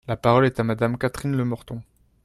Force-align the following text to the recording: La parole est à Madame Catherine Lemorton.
La 0.07 0.17
parole 0.17 0.47
est 0.47 0.59
à 0.59 0.63
Madame 0.63 0.97
Catherine 0.97 1.37
Lemorton. 1.37 1.83